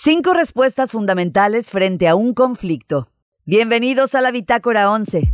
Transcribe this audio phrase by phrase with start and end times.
[0.00, 3.08] Cinco respuestas fundamentales frente a un conflicto.
[3.44, 5.32] Bienvenidos a la Bitácora 11.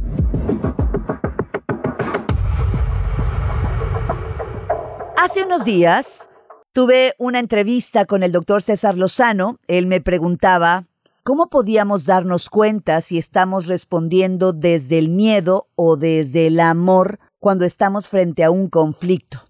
[5.19, 6.31] Hace unos días
[6.73, 9.59] tuve una entrevista con el doctor César Lozano.
[9.67, 10.87] Él me preguntaba
[11.25, 17.67] cómo podíamos darnos cuenta si estamos respondiendo desde el miedo o desde el amor cuando
[17.67, 19.45] estamos frente a un conflicto.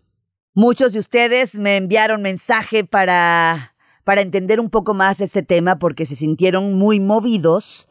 [0.55, 3.74] Muchos de ustedes me enviaron mensaje para,
[4.05, 7.89] para entender un poco más este tema porque se sintieron muy movidos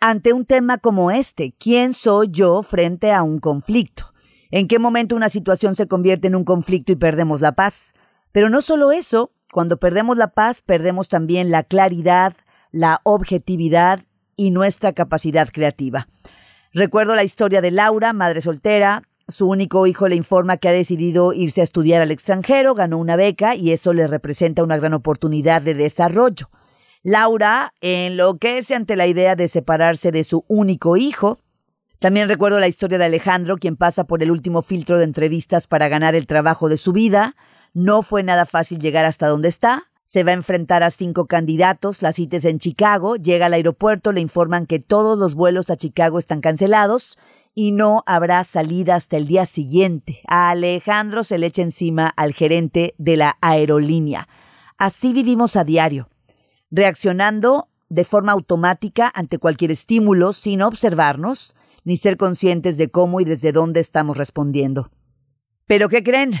[0.00, 1.54] ante un tema como este.
[1.58, 4.12] ¿Quién soy yo frente a un conflicto?
[4.50, 7.94] ¿En qué momento una situación se convierte en un conflicto y perdemos la paz?
[8.32, 12.34] Pero no solo eso, cuando perdemos la paz, perdemos también la claridad,
[12.70, 14.00] la objetividad
[14.36, 16.08] y nuestra capacidad creativa.
[16.72, 21.32] Recuerdo la historia de Laura, madre soltera, su único hijo le informa que ha decidido
[21.32, 25.62] irse a estudiar al extranjero, ganó una beca y eso le representa una gran oportunidad
[25.62, 26.48] de desarrollo.
[27.02, 31.40] Laura enloquece ante la idea de separarse de su único hijo.
[31.98, 35.88] También recuerdo la historia de Alejandro, quien pasa por el último filtro de entrevistas para
[35.88, 37.34] ganar el trabajo de su vida.
[37.74, 39.88] No fue nada fácil llegar hasta donde está.
[40.04, 44.12] Se va a enfrentar a cinco candidatos, la cita es en Chicago, llega al aeropuerto,
[44.12, 47.16] le informan que todos los vuelos a Chicago están cancelados
[47.54, 50.22] y no habrá salida hasta el día siguiente.
[50.26, 54.28] A Alejandro se le echa encima al gerente de la aerolínea.
[54.78, 56.08] Así vivimos a diario,
[56.70, 63.24] reaccionando de forma automática ante cualquier estímulo sin observarnos ni ser conscientes de cómo y
[63.24, 64.90] desde dónde estamos respondiendo.
[65.66, 66.34] Pero ¿qué creen?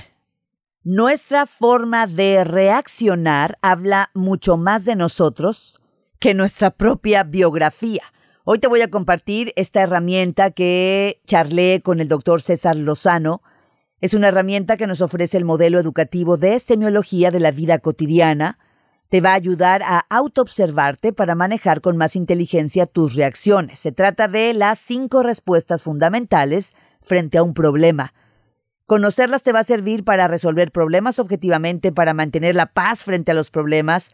[0.84, 5.80] Nuestra forma de reaccionar habla mucho más de nosotros
[6.18, 8.02] que nuestra propia biografía.
[8.44, 13.40] Hoy te voy a compartir esta herramienta que charlé con el doctor César Lozano.
[14.00, 18.58] Es una herramienta que nos ofrece el modelo educativo de semiología de la vida cotidiana.
[19.10, 23.78] Te va a ayudar a autoobservarte para manejar con más inteligencia tus reacciones.
[23.78, 28.12] Se trata de las cinco respuestas fundamentales frente a un problema.
[28.86, 33.34] Conocerlas te va a servir para resolver problemas objetivamente, para mantener la paz frente a
[33.34, 34.10] los problemas,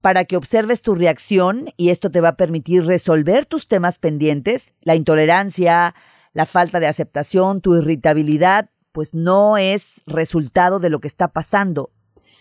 [0.00, 4.74] para que observes tu reacción y esto te va a permitir resolver tus temas pendientes,
[4.82, 5.94] la intolerancia,
[6.32, 11.90] la falta de aceptación, tu irritabilidad, pues no es resultado de lo que está pasando,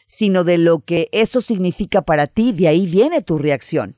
[0.07, 3.95] sino de lo que eso significa para ti, de ahí viene tu reacción.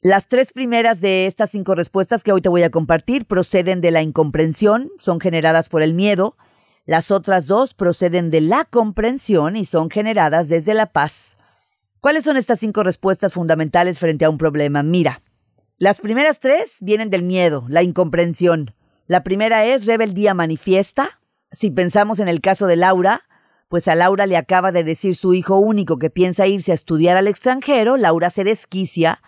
[0.00, 3.90] Las tres primeras de estas cinco respuestas que hoy te voy a compartir proceden de
[3.90, 6.36] la incomprensión, son generadas por el miedo,
[6.84, 11.38] las otras dos proceden de la comprensión y son generadas desde la paz.
[12.04, 14.82] ¿Cuáles son estas cinco respuestas fundamentales frente a un problema?
[14.82, 15.22] Mira,
[15.78, 18.74] las primeras tres vienen del miedo, la incomprensión.
[19.06, 21.22] La primera es rebeldía manifiesta.
[21.50, 23.22] Si pensamos en el caso de Laura,
[23.70, 27.16] pues a Laura le acaba de decir su hijo único que piensa irse a estudiar
[27.16, 29.22] al extranjero, Laura se desquicia,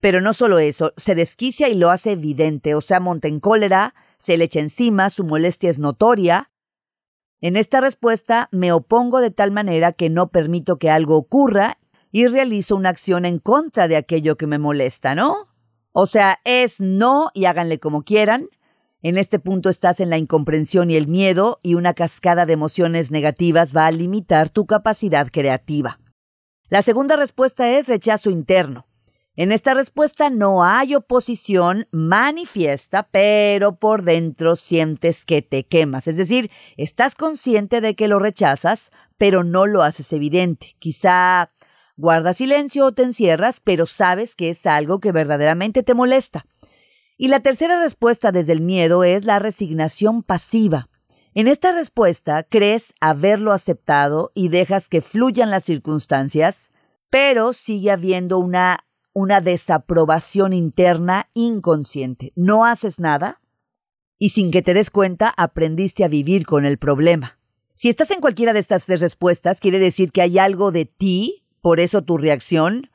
[0.00, 3.94] pero no solo eso, se desquicia y lo hace evidente, o sea, monta en cólera,
[4.18, 6.50] se le echa encima, su molestia es notoria.
[7.40, 11.78] En esta respuesta me opongo de tal manera que no permito que algo ocurra
[12.12, 15.48] y realizo una acción en contra de aquello que me molesta, ¿no?
[15.92, 18.48] O sea, es no y háganle como quieran.
[19.02, 23.10] En este punto estás en la incomprensión y el miedo y una cascada de emociones
[23.10, 26.00] negativas va a limitar tu capacidad creativa.
[26.68, 28.86] La segunda respuesta es rechazo interno.
[29.36, 36.08] En esta respuesta no hay oposición manifiesta, pero por dentro sientes que te quemas.
[36.08, 40.74] Es decir, estás consciente de que lo rechazas, pero no lo haces evidente.
[40.80, 41.52] Quizá
[41.98, 46.46] Guarda silencio o te encierras, pero sabes que es algo que verdaderamente te molesta.
[47.16, 50.88] Y la tercera respuesta desde el miedo es la resignación pasiva.
[51.34, 56.70] En esta respuesta crees haberlo aceptado y dejas que fluyan las circunstancias,
[57.10, 62.32] pero sigue habiendo una, una desaprobación interna inconsciente.
[62.36, 63.40] No haces nada
[64.20, 67.40] y sin que te des cuenta aprendiste a vivir con el problema.
[67.72, 71.44] Si estás en cualquiera de estas tres respuestas, quiere decir que hay algo de ti
[71.60, 72.90] por eso tu reacción,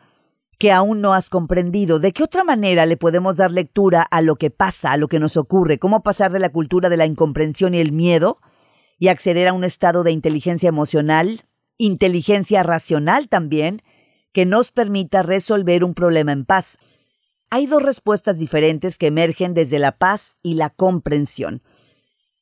[0.60, 2.00] que aún no has comprendido.
[2.00, 5.20] ¿De qué otra manera le podemos dar lectura a lo que pasa, a lo que
[5.20, 5.80] nos ocurre?
[5.80, 8.40] ¿Cómo pasar de la cultura de la incomprensión y el miedo
[8.98, 11.46] y acceder a un estado de inteligencia emocional,
[11.78, 13.82] inteligencia racional también,
[14.32, 16.78] que nos permita resolver un problema en paz?
[17.50, 21.62] Hay dos respuestas diferentes que emergen desde la paz y la comprensión.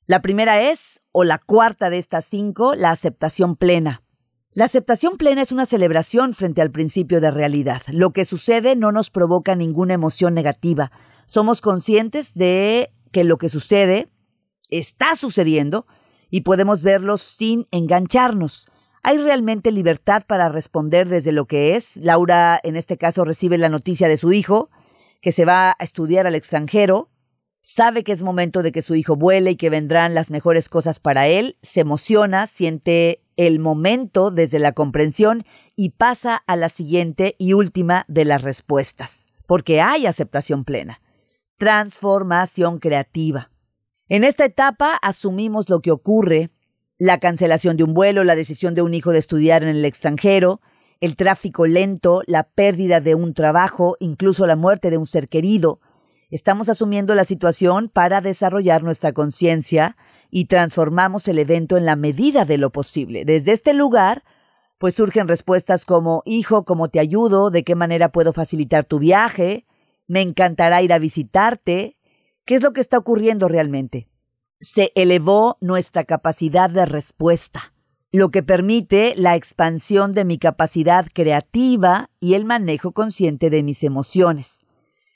[0.06, 4.04] La primera es, o la cuarta de estas cinco, la aceptación plena.
[4.54, 7.82] La aceptación plena es una celebración frente al principio de realidad.
[7.88, 10.92] Lo que sucede no nos provoca ninguna emoción negativa.
[11.26, 14.10] Somos conscientes de que lo que sucede
[14.68, 15.86] está sucediendo
[16.30, 18.68] y podemos verlo sin engancharnos.
[19.04, 21.96] ¿Hay realmente libertad para responder desde lo que es?
[21.96, 24.70] Laura, en este caso, recibe la noticia de su hijo,
[25.22, 27.10] que se va a estudiar al extranjero,
[27.62, 31.00] sabe que es momento de que su hijo vuele y que vendrán las mejores cosas
[31.00, 37.36] para él, se emociona, siente el momento desde la comprensión y pasa a la siguiente
[37.38, 41.02] y última de las respuestas, porque hay aceptación plena.
[41.58, 43.52] Transformación creativa.
[44.10, 46.50] En esta etapa asumimos lo que ocurre,
[46.98, 50.62] la cancelación de un vuelo, la decisión de un hijo de estudiar en el extranjero,
[51.00, 55.80] el tráfico lento, la pérdida de un trabajo, incluso la muerte de un ser querido.
[56.32, 59.96] Estamos asumiendo la situación para desarrollar nuestra conciencia
[60.32, 63.24] y transformamos el evento en la medida de lo posible.
[63.24, 64.24] Desde este lugar,
[64.80, 67.52] pues surgen respuestas como, hijo, ¿cómo te ayudo?
[67.52, 69.68] ¿De qué manera puedo facilitar tu viaje?
[70.08, 71.98] Me encantará ir a visitarte.
[72.46, 74.08] ¿Qué es lo que está ocurriendo realmente?
[74.62, 77.74] se elevó nuestra capacidad de respuesta,
[78.12, 83.84] lo que permite la expansión de mi capacidad creativa y el manejo consciente de mis
[83.84, 84.68] emociones.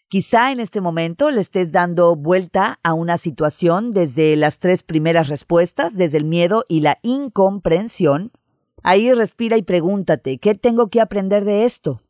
[0.08, 5.30] Quizá en este momento le estés dando vuelta a una situación desde las tres primeras
[5.30, 8.32] respuestas, desde el miedo y la incomprensión.
[8.84, 12.04] Ahí respira y pregúntate, ¿qué tengo que aprender de esto?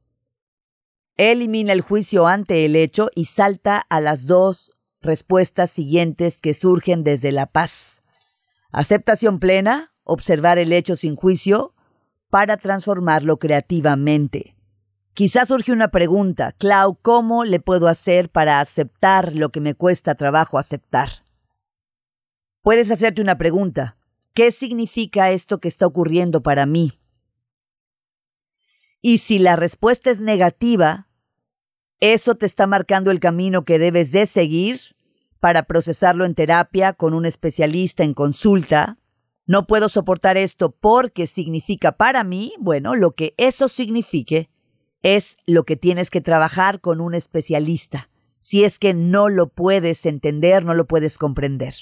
[1.16, 7.06] Elimina el juicio ante el hecho y salta a las dos respuestas siguientes que surgen
[7.06, 8.04] desde la paz.
[8.72, 11.74] Aceptación plena, observar el hecho sin juicio,
[12.30, 14.55] para transformarlo creativamente.
[15.16, 20.14] Quizás surge una pregunta, Clau, ¿cómo le puedo hacer para aceptar lo que me cuesta
[20.16, 21.24] trabajo aceptar?
[22.62, 23.96] Puedes hacerte una pregunta,
[24.34, 27.00] ¿qué significa esto que está ocurriendo para mí?
[29.02, 31.08] Y si la respuesta es negativa,
[32.02, 34.82] eso te está marcando el camino que debes de seguir
[35.40, 38.98] para procesarlo en terapia con un especialista en consulta.
[39.46, 44.50] No puedo soportar esto porque significa para mí, bueno, lo que eso signifique
[45.06, 48.10] es lo que tienes que trabajar con un especialista,
[48.40, 51.76] si es que no lo puedes entender, no lo puedes comprender.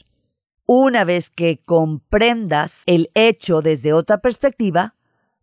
[0.66, 4.96] Una vez que comprendas el hecho desde otra perspectiva,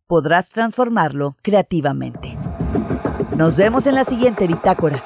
[0.07, 2.37] podrás transformarlo creativamente.
[3.35, 5.03] Nos vemos en la siguiente bitácora.